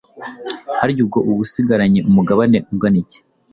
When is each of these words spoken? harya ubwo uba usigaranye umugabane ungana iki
harya 0.79 1.01
ubwo 1.05 1.19
uba 1.29 1.39
usigaranye 1.45 1.99
umugabane 2.09 2.57
ungana 2.71 2.97
iki 3.03 3.19